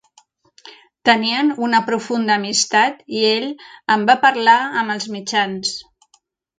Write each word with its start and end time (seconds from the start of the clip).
Tenien 1.09 1.51
una 1.67 1.81
profunda 1.91 2.35
amistat 2.39 3.05
i 3.19 3.23
ell 3.35 3.47
en 3.97 4.11
va 4.11 4.19
parlar 4.27 4.59
amb 4.83 4.99
els 4.99 5.11
mitjans. 5.19 5.81